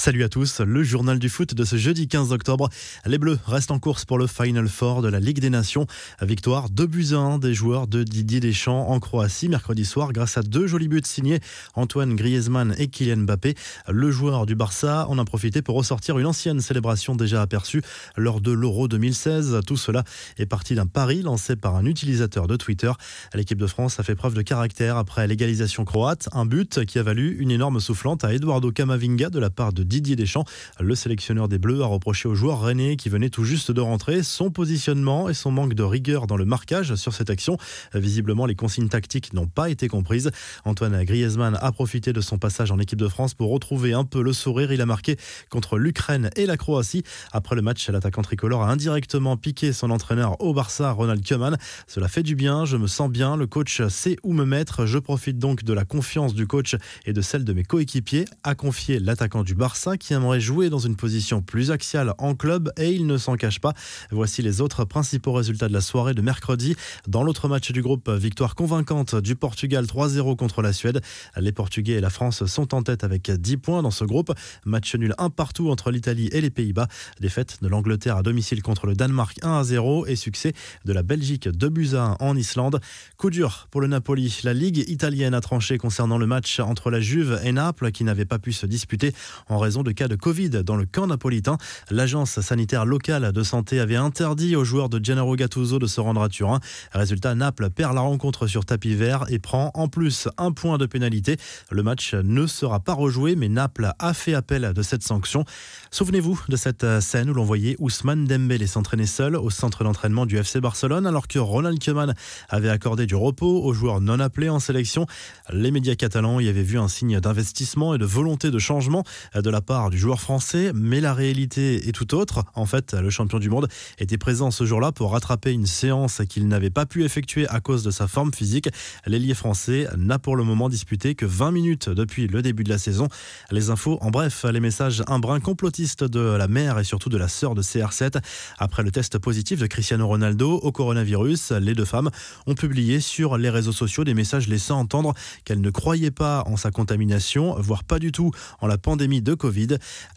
Salut 0.00 0.24
à 0.24 0.30
tous, 0.30 0.62
le 0.62 0.82
journal 0.82 1.18
du 1.18 1.28
foot 1.28 1.52
de 1.52 1.62
ce 1.62 1.76
jeudi 1.76 2.08
15 2.08 2.32
octobre. 2.32 2.70
Les 3.04 3.18
Bleus 3.18 3.38
restent 3.44 3.70
en 3.70 3.78
course 3.78 4.06
pour 4.06 4.16
le 4.16 4.26
Final 4.26 4.66
Four 4.66 5.02
de 5.02 5.08
la 5.08 5.20
Ligue 5.20 5.40
des 5.40 5.50
Nations. 5.50 5.86
Victoire 6.22 6.70
2 6.70 6.86
buts 6.86 7.08
à 7.12 7.18
1 7.18 7.38
des 7.38 7.52
joueurs 7.52 7.86
de 7.86 8.02
Didier 8.02 8.40
Deschamps 8.40 8.88
en 8.88 8.98
Croatie 8.98 9.50
mercredi 9.50 9.84
soir 9.84 10.14
grâce 10.14 10.38
à 10.38 10.42
deux 10.42 10.66
jolis 10.66 10.88
buts 10.88 11.02
signés 11.04 11.40
Antoine 11.74 12.16
Griezmann 12.16 12.74
et 12.78 12.88
Kylian 12.88 13.24
Mbappé. 13.24 13.56
Le 13.90 14.10
joueur 14.10 14.46
du 14.46 14.54
Barça 14.54 15.06
en 15.06 15.18
a 15.18 15.24
profité 15.26 15.60
pour 15.60 15.76
ressortir 15.76 16.18
une 16.18 16.24
ancienne 16.24 16.62
célébration 16.62 17.14
déjà 17.14 17.42
aperçue 17.42 17.82
lors 18.16 18.40
de 18.40 18.52
l'Euro 18.52 18.88
2016. 18.88 19.60
Tout 19.66 19.76
cela 19.76 20.04
est 20.38 20.46
parti 20.46 20.74
d'un 20.74 20.86
pari 20.86 21.20
lancé 21.20 21.56
par 21.56 21.76
un 21.76 21.84
utilisateur 21.84 22.46
de 22.46 22.56
Twitter. 22.56 22.92
L'équipe 23.34 23.58
de 23.58 23.66
France 23.66 24.00
a 24.00 24.02
fait 24.02 24.14
preuve 24.14 24.32
de 24.32 24.40
caractère 24.40 24.96
après 24.96 25.26
l'égalisation 25.26 25.84
croate, 25.84 26.30
un 26.32 26.46
but 26.46 26.86
qui 26.86 26.98
a 26.98 27.02
valu 27.02 27.36
une 27.38 27.50
énorme 27.50 27.80
soufflante 27.80 28.24
à 28.24 28.32
Eduardo 28.32 28.72
Camavinga 28.72 29.28
de 29.28 29.38
la 29.38 29.50
part 29.50 29.74
de 29.74 29.89
Didier 29.90 30.14
Deschamps. 30.14 30.44
Le 30.78 30.94
sélectionneur 30.94 31.48
des 31.48 31.58
Bleus 31.58 31.82
a 31.82 31.86
reproché 31.86 32.28
au 32.28 32.34
joueur 32.34 32.62
rennais 32.62 32.96
qui 32.96 33.08
venait 33.08 33.28
tout 33.28 33.44
juste 33.44 33.72
de 33.72 33.80
rentrer 33.80 34.22
son 34.22 34.50
positionnement 34.50 35.28
et 35.28 35.34
son 35.34 35.50
manque 35.50 35.74
de 35.74 35.82
rigueur 35.82 36.28
dans 36.28 36.36
le 36.36 36.44
marquage 36.44 36.94
sur 36.94 37.12
cette 37.12 37.28
action. 37.28 37.58
Visiblement, 37.92 38.46
les 38.46 38.54
consignes 38.54 38.88
tactiques 38.88 39.32
n'ont 39.34 39.48
pas 39.48 39.68
été 39.68 39.88
comprises. 39.88 40.30
Antoine 40.64 41.02
Griezmann 41.04 41.58
a 41.60 41.72
profité 41.72 42.12
de 42.12 42.20
son 42.20 42.38
passage 42.38 42.70
en 42.70 42.78
équipe 42.78 43.00
de 43.00 43.08
France 43.08 43.34
pour 43.34 43.50
retrouver 43.50 43.92
un 43.92 44.04
peu 44.04 44.22
le 44.22 44.32
sourire. 44.32 44.72
Il 44.72 44.80
a 44.80 44.86
marqué 44.86 45.16
contre 45.50 45.76
l'Ukraine 45.76 46.30
et 46.36 46.46
la 46.46 46.56
Croatie. 46.56 47.02
Après 47.32 47.56
le 47.56 47.62
match, 47.62 47.88
l'attaquant 47.88 48.22
tricolore 48.22 48.62
a 48.62 48.70
indirectement 48.70 49.36
piqué 49.36 49.72
son 49.72 49.90
entraîneur 49.90 50.40
au 50.40 50.54
Barça, 50.54 50.92
Ronald 50.92 51.26
Koeman. 51.26 51.58
Cela 51.88 52.06
fait 52.06 52.22
du 52.22 52.36
bien, 52.36 52.64
je 52.64 52.76
me 52.76 52.86
sens 52.86 53.10
bien, 53.10 53.36
le 53.36 53.48
coach 53.48 53.82
sait 53.88 54.16
où 54.22 54.34
me 54.34 54.44
mettre. 54.44 54.86
Je 54.86 54.98
profite 54.98 55.40
donc 55.40 55.64
de 55.64 55.72
la 55.72 55.84
confiance 55.84 56.32
du 56.32 56.46
coach 56.46 56.76
et 57.06 57.12
de 57.12 57.20
celle 57.20 57.42
de 57.44 57.52
mes 57.52 57.64
coéquipiers, 57.64 58.26
a 58.44 58.54
confié 58.54 59.00
l'attaquant 59.00 59.42
du 59.42 59.56
Barça 59.56 59.79
qui 59.98 60.12
aimerait 60.12 60.40
jouer 60.40 60.68
dans 60.68 60.78
une 60.78 60.94
position 60.94 61.40
plus 61.40 61.70
axiale 61.70 62.12
en 62.18 62.34
club 62.34 62.70
et 62.76 62.90
il 62.90 63.06
ne 63.06 63.16
s'en 63.16 63.36
cache 63.36 63.60
pas. 63.60 63.72
Voici 64.10 64.42
les 64.42 64.60
autres 64.60 64.84
principaux 64.84 65.32
résultats 65.32 65.68
de 65.68 65.72
la 65.72 65.80
soirée 65.80 66.12
de 66.12 66.20
mercredi. 66.20 66.76
Dans 67.08 67.22
l'autre 67.22 67.48
match 67.48 67.72
du 67.72 67.80
groupe, 67.80 68.10
victoire 68.10 68.54
convaincante 68.54 69.14
du 69.14 69.36
Portugal 69.36 69.86
3-0 69.86 70.36
contre 70.36 70.60
la 70.60 70.74
Suède. 70.74 71.00
Les 71.36 71.52
Portugais 71.52 71.94
et 71.94 72.00
la 72.00 72.10
France 72.10 72.44
sont 72.44 72.74
en 72.74 72.82
tête 72.82 73.04
avec 73.04 73.30
10 73.30 73.56
points 73.56 73.82
dans 73.82 73.90
ce 73.90 74.04
groupe. 74.04 74.32
Match 74.66 74.94
nul 74.94 75.14
un 75.16 75.30
partout 75.30 75.70
entre 75.70 75.90
l'Italie 75.90 76.28
et 76.32 76.42
les 76.42 76.50
Pays-Bas. 76.50 76.88
Défaite 77.18 77.58
de 77.62 77.68
l'Angleterre 77.68 78.18
à 78.18 78.22
domicile 78.22 78.62
contre 78.62 78.86
le 78.86 78.94
Danemark 78.94 79.38
1-0 79.42 80.08
et 80.08 80.16
succès 80.16 80.52
de 80.84 80.92
la 80.92 81.02
Belgique 81.02 81.48
2 81.48 81.68
buts 81.70 81.94
à 81.94 82.02
1 82.02 82.16
en 82.20 82.36
Islande. 82.36 82.80
Coup 83.16 83.30
dur 83.30 83.68
pour 83.70 83.80
le 83.80 83.86
Napoli. 83.86 84.40
La 84.44 84.52
Ligue 84.52 84.84
italienne 84.88 85.32
a 85.32 85.40
tranché 85.40 85.78
concernant 85.78 86.18
le 86.18 86.26
match 86.26 86.60
entre 86.60 86.90
la 86.90 87.00
Juve 87.00 87.40
et 87.44 87.52
Naples 87.52 87.92
qui 87.92 88.04
n'avait 88.04 88.26
pas 88.26 88.38
pu 88.38 88.52
se 88.52 88.66
disputer 88.66 89.14
en 89.48 89.58
raison 89.58 89.69
de 89.70 89.92
cas 89.92 90.08
de 90.08 90.16
Covid 90.16 90.50
dans 90.50 90.76
le 90.76 90.84
camp 90.84 91.06
napolitain. 91.06 91.56
L'agence 91.90 92.40
sanitaire 92.40 92.84
locale 92.84 93.32
de 93.32 93.42
santé 93.44 93.78
avait 93.78 93.96
interdit 93.96 94.56
aux 94.56 94.64
joueurs 94.64 94.88
de 94.88 95.02
Gennaro 95.02 95.36
Gattuso 95.36 95.78
de 95.78 95.86
se 95.86 96.00
rendre 96.00 96.22
à 96.22 96.28
Turin. 96.28 96.58
Résultat, 96.90 97.36
Naples 97.36 97.70
perd 97.70 97.94
la 97.94 98.00
rencontre 98.00 98.48
sur 98.48 98.64
tapis 98.64 98.96
vert 98.96 99.26
et 99.28 99.38
prend 99.38 99.70
en 99.74 99.86
plus 99.86 100.28
un 100.38 100.50
point 100.50 100.76
de 100.76 100.86
pénalité. 100.86 101.36
Le 101.70 101.84
match 101.84 102.14
ne 102.14 102.46
sera 102.46 102.80
pas 102.80 102.94
rejoué, 102.94 103.36
mais 103.36 103.48
Naples 103.48 103.92
a 103.98 104.12
fait 104.12 104.34
appel 104.34 104.72
de 104.74 104.82
cette 104.82 105.04
sanction. 105.04 105.44
Souvenez-vous 105.92 106.42
de 106.48 106.56
cette 106.56 107.00
scène 107.00 107.30
où 107.30 107.34
l'on 107.34 107.44
voyait 107.44 107.76
Ousmane 107.78 108.24
Dembélé 108.24 108.66
s'entraîner 108.66 109.06
seul 109.06 109.36
au 109.36 109.50
centre 109.50 109.84
d'entraînement 109.84 110.26
du 110.26 110.36
FC 110.36 110.60
Barcelone 110.60 111.06
alors 111.06 111.28
que 111.28 111.38
Ronald 111.38 111.82
Koeman 111.82 112.14
avait 112.48 112.70
accordé 112.70 113.06
du 113.06 113.14
repos 113.14 113.62
aux 113.62 113.72
joueurs 113.72 114.00
non 114.00 114.18
appelés 114.18 114.48
en 114.48 114.58
sélection. 114.58 115.06
Les 115.52 115.70
médias 115.70 115.94
catalans 115.94 116.40
y 116.40 116.48
avaient 116.48 116.62
vu 116.62 116.78
un 116.78 116.88
signe 116.88 117.20
d'investissement 117.20 117.94
et 117.94 117.98
de 117.98 118.04
volonté 118.04 118.50
de 118.50 118.58
changement 118.58 119.04
de 119.34 119.50
la 119.50 119.59
part 119.60 119.90
du 119.90 119.98
joueur 119.98 120.20
français, 120.20 120.72
mais 120.74 121.00
la 121.00 121.14
réalité 121.14 121.88
est 121.88 121.92
tout 121.92 122.14
autre. 122.14 122.44
En 122.54 122.66
fait, 122.66 122.94
le 122.94 123.10
champion 123.10 123.38
du 123.38 123.50
monde 123.50 123.68
était 123.98 124.18
présent 124.18 124.50
ce 124.50 124.64
jour-là 124.64 124.92
pour 124.92 125.12
rattraper 125.12 125.52
une 125.52 125.66
séance 125.66 126.22
qu'il 126.28 126.48
n'avait 126.48 126.70
pas 126.70 126.86
pu 126.86 127.04
effectuer 127.04 127.48
à 127.48 127.60
cause 127.60 127.82
de 127.82 127.90
sa 127.90 128.06
forme 128.08 128.32
physique. 128.32 128.68
L'ailier 129.06 129.34
français 129.34 129.88
n'a 129.96 130.18
pour 130.18 130.36
le 130.36 130.44
moment 130.44 130.68
disputé 130.68 131.14
que 131.14 131.26
20 131.26 131.50
minutes 131.50 131.88
depuis 131.88 132.26
le 132.26 132.42
début 132.42 132.64
de 132.64 132.68
la 132.68 132.78
saison. 132.78 133.08
Les 133.50 133.70
infos, 133.70 133.98
en 134.00 134.10
bref, 134.10 134.44
les 134.44 134.60
messages 134.60 135.02
un 135.06 135.18
brin 135.18 135.40
complotiste 135.40 136.04
de 136.04 136.20
la 136.20 136.48
mère 136.48 136.78
et 136.78 136.84
surtout 136.84 137.08
de 137.08 137.18
la 137.18 137.28
sœur 137.28 137.54
de 137.54 137.62
CR7. 137.62 138.20
Après 138.58 138.82
le 138.82 138.90
test 138.90 139.18
positif 139.18 139.60
de 139.60 139.66
Cristiano 139.66 140.06
Ronaldo 140.06 140.52
au 140.52 140.72
coronavirus, 140.72 141.52
les 141.52 141.74
deux 141.74 141.84
femmes 141.84 142.10
ont 142.46 142.54
publié 142.54 143.00
sur 143.00 143.36
les 143.36 143.50
réseaux 143.50 143.72
sociaux 143.72 144.04
des 144.04 144.14
messages 144.14 144.48
laissant 144.48 144.78
entendre 144.78 145.14
qu'elles 145.44 145.60
ne 145.60 145.70
croyaient 145.70 146.10
pas 146.10 146.44
en 146.46 146.56
sa 146.56 146.70
contamination, 146.70 147.54
voire 147.58 147.84
pas 147.84 147.98
du 147.98 148.12
tout 148.12 148.30
en 148.60 148.66
la 148.66 148.78
pandémie 148.78 149.22
de 149.22 149.34
Covid 149.34 149.49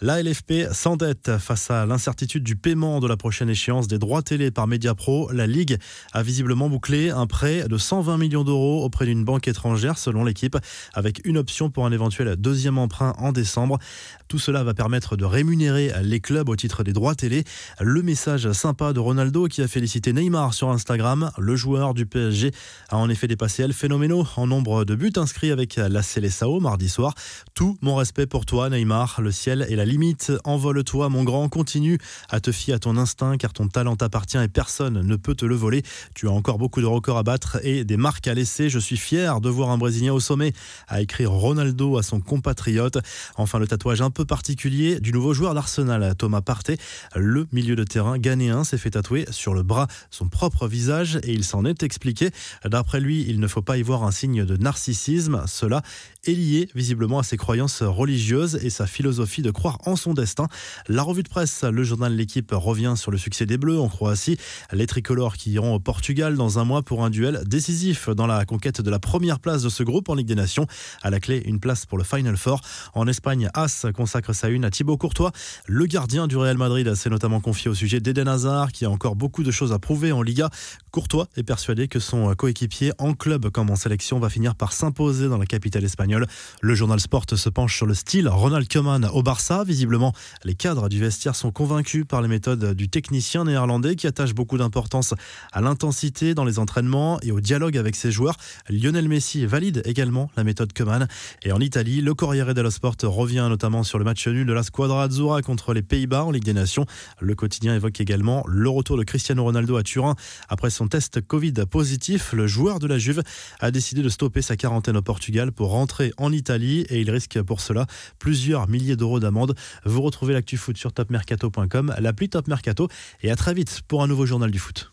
la 0.01 0.21
LFP 0.21 0.71
s'endette 0.71 1.38
face 1.38 1.71
à 1.71 1.85
l'incertitude 1.85 2.44
du 2.44 2.55
paiement 2.55 2.99
de 2.99 3.07
la 3.07 3.17
prochaine 3.17 3.49
échéance 3.49 3.88
des 3.88 3.97
droits 3.97 4.21
télé 4.21 4.51
par 4.51 4.67
Mediapro. 4.67 5.31
La 5.31 5.47
Ligue 5.47 5.77
a 6.11 6.23
visiblement 6.23 6.69
bouclé 6.69 7.09
un 7.09 7.27
prêt 7.27 7.67
de 7.67 7.77
120 7.77 8.17
millions 8.17 8.44
d'euros 8.44 8.83
auprès 8.83 9.05
d'une 9.05 9.23
banque 9.23 9.47
étrangère, 9.47 9.97
selon 9.97 10.23
l'équipe, 10.23 10.57
avec 10.94 11.21
une 11.25 11.38
option 11.38 11.69
pour 11.69 11.85
un 11.85 11.91
éventuel 11.91 12.35
deuxième 12.35 12.77
emprunt 12.77 13.13
en 13.17 13.31
décembre. 13.31 13.79
Tout 14.27 14.39
cela 14.39 14.63
va 14.63 14.73
permettre 14.73 15.16
de 15.16 15.25
rémunérer 15.25 15.91
les 16.01 16.19
clubs 16.19 16.50
au 16.50 16.55
titre 16.55 16.83
des 16.83 16.94
droits 16.94 17.15
télé. 17.15 17.44
Le 17.79 18.01
message 18.01 18.51
sympa 18.51 18.94
de 18.94 19.00
Ronaldo 19.00 19.47
qui 19.47 19.61
a 19.61 19.67
félicité 19.67 20.13
Neymar 20.13 20.53
sur 20.53 20.69
Instagram. 20.69 21.31
Le 21.38 21.55
joueur 21.55 21.94
du 21.94 22.05
PSG 22.05 22.51
a 22.89 22.97
en 22.97 23.09
effet 23.09 23.27
dépassé 23.27 23.63
El 23.63 23.73
Phénoméno 23.73 24.25
en 24.35 24.47
nombre 24.47 24.85
de 24.85 24.95
buts 24.95 25.13
inscrits 25.17 25.51
avec 25.51 25.75
la 25.75 26.01
Célessao 26.01 26.59
mardi 26.59 26.89
soir. 26.89 27.13
Tout 27.53 27.77
mon 27.81 27.95
respect 27.95 28.25
pour 28.25 28.45
toi, 28.45 28.69
Neymar 28.69 29.21
le 29.23 29.31
ciel 29.31 29.66
est 29.69 29.75
la 29.75 29.85
limite. 29.85 30.31
Envole-toi, 30.44 31.09
mon 31.09 31.23
grand, 31.23 31.50
continue 31.50 31.97
à 32.29 32.39
te 32.39 32.51
fier 32.51 32.75
à 32.75 32.79
ton 32.79 32.97
instinct 32.97 33.38
car 33.38 33.53
ton 33.53 33.67
talent 33.67 33.95
t'appartient 33.95 34.38
et 34.38 34.47
personne 34.47 35.01
ne 35.01 35.16
peut 35.16 35.34
te 35.34 35.45
le 35.45 35.56
voler. 35.56 35.81
Tu 36.13 36.28
as 36.28 36.31
encore 36.31 36.57
beaucoup 36.57 36.81
de 36.81 36.85
records 36.85 37.17
à 37.17 37.23
battre 37.23 37.59
et 37.63 37.85
des 37.85 37.97
marques 37.97 38.28
à 38.28 38.33
laisser. 38.33 38.69
Je 38.69 38.79
suis 38.79 38.97
fier 38.97 39.41
de 39.41 39.50
voir 39.50 39.69
un 39.69 39.78
Brésilien 39.78 40.13
au 40.13 40.19
sommet, 40.19 40.53
a 40.88 41.01
écrit 41.01 41.25
Ronaldo 41.25 41.97
à 41.97 42.03
son 42.03 42.19
compatriote. 42.19 42.97
Enfin, 43.38 43.59
le 43.59 43.67
tatouage 43.67 44.01
un 44.01 44.12
peu 44.12 44.25
particulier 44.25 45.00
du 45.00 45.12
nouveau 45.13 45.33
joueur 45.33 45.53
d'Arsenal, 45.53 46.13
Thomas 46.17 46.41
Partey. 46.41 46.78
Le 47.16 47.47
milieu 47.51 47.75
de 47.75 47.83
terrain 47.83 48.17
ghanéen 48.17 48.63
s'est 48.63 48.78
fait 48.78 48.91
tatouer 48.91 49.25
sur 49.31 49.53
le 49.53 49.63
bras 49.63 49.88
son 50.12 50.28
propre 50.28 50.67
visage 50.67 51.19
et 51.23 51.31
il 51.31 51.44
s'en 51.44 51.66
est 51.66 51.83
expliqué. 51.83 52.29
D'après 52.66 53.00
lui, 53.00 53.25
il 53.28 53.39
ne 53.39 53.47
faut 53.47 53.62
pas 53.62 53.78
y 53.78 53.81
voir 53.81 54.03
un 54.03 54.12
signe 54.12 54.45
de 54.45 54.57
narcissisme. 54.57 55.44
Cela 55.47 55.81
est 56.25 56.33
lié 56.33 56.69
visiblement 56.75 57.19
à 57.19 57.23
ses 57.23 57.38
croyances 57.38 57.81
religieuses 57.81 58.59
et 58.63 58.69
sa 58.69 58.85
philosophie 58.85 59.12
de 59.13 59.51
croire 59.51 59.78
en 59.85 59.96
son 59.96 60.13
destin. 60.13 60.47
La 60.88 61.03
revue 61.03 61.24
de 61.24 61.29
presse, 61.29 61.63
le 61.63 61.84
journal 61.84 62.16
L'équipe 62.16 62.51
revient 62.51 62.94
sur 62.96 63.12
le 63.12 63.18
succès 63.18 63.46
des 63.46 63.57
Bleus 63.57 63.79
en 63.79 63.88
Croatie. 63.88 64.38
Les 64.72 64.88
tricolores 64.88 65.38
qui 65.38 65.51
iront 65.51 65.75
au 65.75 65.79
Portugal 65.79 66.35
dans 66.35 66.59
un 66.59 66.63
mois 66.63 66.81
pour 66.81 67.03
un 67.03 67.09
duel 67.09 67.44
décisif 67.46 68.09
dans 68.09 68.28
la 68.28 68.46
conquête 68.46 68.81
de 68.81 68.90
la 68.90 69.00
première 69.00 69.40
place 69.40 69.63
de 69.63 69.69
ce 69.69 69.84
groupe 69.84 70.09
en 70.09 70.16
Ligue 70.16 70.28
des 70.28 70.35
Nations. 70.35 70.68
À 71.01 71.09
la 71.09 71.19
clé, 71.19 71.41
une 71.46 71.59
place 71.59 71.85
pour 71.85 71.97
le 71.97 72.03
Final 72.03 72.38
Four. 72.38 72.62
En 72.94 73.07
Espagne, 73.07 73.50
As 73.53 73.85
consacre 73.94 74.34
sa 74.34 74.50
une 74.50 74.66
à 74.66 74.72
Thibaut 74.72 74.97
Courtois. 74.97 75.31
Le 75.68 75.85
gardien 75.85 76.28
du 76.28 76.38
Real 76.38 76.57
Madrid 76.57 76.94
s'est 76.95 77.09
notamment 77.09 77.40
confié 77.40 77.69
au 77.69 77.75
sujet 77.75 78.00
d'Eden 78.00 78.28
Hazard 78.28 78.72
qui 78.72 78.85
a 78.85 78.90
encore 78.90 79.16
beaucoup 79.16 79.44
de 79.44 79.51
choses 79.51 79.74
à 79.74 79.80
prouver 79.80 80.12
en 80.12 80.22
Liga. 80.22 80.50
Courtois 80.94 81.26
est 81.36 81.42
persuadé 81.42 81.88
que 81.88 82.00
son 82.00 82.36
coéquipier 82.36 82.92
en 83.00 83.16
club 83.16 83.50
comme 83.50 83.72
en 83.72 83.76
sélection 83.76 84.20
va 84.20 84.30
finir 84.30 84.54
par 84.54 84.74
s'imposer 84.74 85.28
dans 85.28 85.40
la 85.40 85.48
capitale 85.48 85.84
espagnole. 85.84 86.28
Le 86.62 86.76
journal 86.76 87.00
Sport 87.00 87.26
se 87.34 87.50
penche 87.50 87.76
sur 87.76 87.88
le 87.88 87.96
style. 87.96 88.28
Ronald 88.28 88.72
Koeman 88.72 89.06
au 89.12 89.24
Barça. 89.24 89.64
Visiblement, 89.64 90.14
les 90.44 90.54
cadres 90.54 90.90
du 90.90 91.00
vestiaire 91.00 91.36
sont 91.36 91.50
convaincus 91.50 92.06
par 92.08 92.22
les 92.22 92.28
méthodes 92.28 92.76
du 92.76 92.90
technicien 92.90 93.46
néerlandais 93.46 93.96
qui 93.96 94.06
attache 94.06 94.36
beaucoup 94.36 94.59
d'importance 94.59 95.16
à 95.52 95.62
l'intensité 95.62 96.36
dans 96.36 96.46
les 96.46 96.59
entraînements 96.59 97.20
et 97.22 97.31
au 97.31 97.40
dialogue 97.40 97.75
avec 97.75 97.96
ses 97.96 98.12
joueurs. 98.12 98.38
Lionel 98.70 99.10
Messi 99.10 99.48
valide 99.48 99.81
également 99.86 100.30
la 100.38 100.44
méthode 100.44 100.74
Koeman. 100.74 101.08
Et 101.42 101.52
en 101.52 101.60
Italie, 101.60 102.02
le 102.02 102.14
Corriere 102.14 102.54
dello 102.54 102.70
Sport 102.70 102.98
revient 103.02 103.48
notamment 103.50 103.81
sur 103.81 103.98
le 103.98 104.06
match 104.06 104.28
nul 104.28 104.46
de 104.46 104.54
la 104.54 104.62
Squadra 104.62 105.06
Azzurra 105.06 105.42
contre 105.42 105.74
les 105.74 105.81
Pays-Bas 105.81 106.25
en 106.25 106.30
Ligue 106.30 106.44
des 106.44 106.54
Nations. 106.54 106.86
Le 107.19 107.34
quotidien 107.34 107.74
évoque 107.74 108.00
également 108.00 108.44
le 108.48 108.69
retour 108.69 108.96
de 108.96 109.04
Cristiano 109.04 109.44
Ronaldo 109.44 109.75
à 109.75 109.81
Turin. 109.81 110.16
Après 110.50 110.69
test 110.88 111.21
Covid 111.21 111.53
positif, 111.69 112.33
le 112.33 112.47
joueur 112.47 112.80
de 112.80 112.88
la 112.88 112.97
Juve 112.97 113.24
a 113.59 113.71
décidé 113.71 114.01
de 114.01 114.09
stopper 114.09 114.41
sa 114.41 114.56
quarantaine 114.56 114.97
au 114.97 115.01
Portugal 115.01 115.51
pour 115.51 115.69
rentrer 115.69 116.13
en 116.18 116.31
Italie 116.31 116.85
et 116.89 117.01
il 117.01 117.09
risque 117.09 117.41
pour 117.41 117.62
cela 117.62 117.88
plusieurs 118.19 118.68
milliers 118.68 118.95
d'euros 118.95 119.19
d'amende. 119.19 119.56
Vous 119.85 120.01
retrouvez 120.01 120.33
l'actu 120.33 120.57
foot 120.57 120.77
sur 120.77 120.94
topmercato.com, 120.94 121.95
l'appli 122.00 122.30
Top 122.30 122.47
Mercato 122.47 122.88
et 123.21 123.31
à 123.31 123.35
très 123.35 123.53
vite 123.53 123.81
pour 123.88 124.03
un 124.03 124.07
nouveau 124.07 124.25
journal 124.25 124.51
du 124.51 124.59
foot. 124.59 124.93